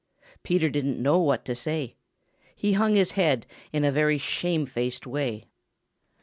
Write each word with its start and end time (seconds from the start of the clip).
Peter 0.41 0.67
didn't 0.67 0.99
know 0.99 1.19
what 1.19 1.45
to 1.45 1.53
say. 1.53 1.95
He 2.55 2.73
hung 2.73 2.95
his 2.95 3.11
head 3.11 3.45
in 3.71 3.85
a 3.85 3.91
very 3.91 4.17
shame 4.17 4.65
faced 4.65 5.05
way. 5.05 5.43